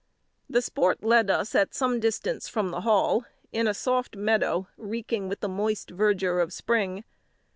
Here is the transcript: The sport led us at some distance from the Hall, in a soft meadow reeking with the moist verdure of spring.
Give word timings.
The 0.49 0.63
sport 0.63 1.03
led 1.03 1.29
us 1.29 1.53
at 1.53 1.75
some 1.75 1.99
distance 1.99 2.47
from 2.49 2.71
the 2.71 2.81
Hall, 2.81 3.23
in 3.51 3.67
a 3.67 3.73
soft 3.75 4.15
meadow 4.15 4.67
reeking 4.75 5.29
with 5.29 5.41
the 5.41 5.47
moist 5.47 5.91
verdure 5.91 6.39
of 6.41 6.51
spring. 6.51 7.03